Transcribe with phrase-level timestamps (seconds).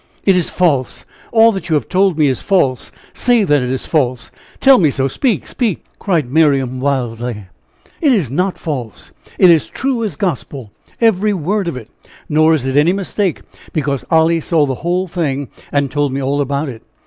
[0.25, 1.05] "It is false!
[1.31, 2.91] all that you have told me is false!
[3.13, 4.31] say that It is false!
[4.59, 5.07] tell me so!
[5.07, 5.45] speak!
[5.45, 7.45] speak!" cried Miriam, wildly.
[8.01, 11.91] "It is not false it is true as Gospel, every word of it
[12.27, 13.41] nor is it any mistake.
[13.73, 16.81] Because Olly saw the whole thing, and told me all about it.